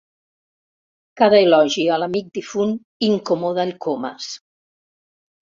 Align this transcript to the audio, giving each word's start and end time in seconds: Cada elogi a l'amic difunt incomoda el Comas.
Cada 1.21 1.41
elogi 1.47 1.85
a 1.89 1.99
l'amic 2.05 2.33
difunt 2.39 2.73
incomoda 3.09 3.67
el 3.71 3.75
Comas. 3.89 4.33